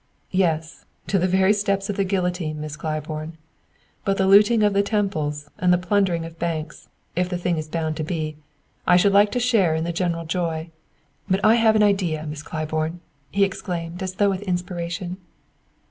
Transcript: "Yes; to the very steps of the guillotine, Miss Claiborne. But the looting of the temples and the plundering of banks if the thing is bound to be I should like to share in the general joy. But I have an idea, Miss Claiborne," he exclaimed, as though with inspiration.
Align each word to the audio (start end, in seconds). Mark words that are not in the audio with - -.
"Yes; 0.31 0.85
to 1.05 1.19
the 1.19 1.27
very 1.27 1.53
steps 1.53 1.87
of 1.87 1.95
the 1.95 2.03
guillotine, 2.03 2.59
Miss 2.59 2.75
Claiborne. 2.75 3.37
But 4.03 4.17
the 4.17 4.25
looting 4.25 4.63
of 4.63 4.73
the 4.73 4.81
temples 4.81 5.47
and 5.59 5.71
the 5.71 5.77
plundering 5.77 6.25
of 6.25 6.39
banks 6.39 6.89
if 7.15 7.29
the 7.29 7.37
thing 7.37 7.55
is 7.59 7.67
bound 7.67 7.97
to 7.97 8.03
be 8.03 8.35
I 8.87 8.97
should 8.97 9.13
like 9.13 9.31
to 9.33 9.39
share 9.39 9.75
in 9.75 9.83
the 9.83 9.93
general 9.93 10.25
joy. 10.25 10.71
But 11.29 11.39
I 11.45 11.53
have 11.53 11.75
an 11.75 11.83
idea, 11.83 12.25
Miss 12.25 12.41
Claiborne," 12.41 12.99
he 13.29 13.43
exclaimed, 13.43 14.01
as 14.01 14.13
though 14.15 14.31
with 14.31 14.41
inspiration. 14.41 15.17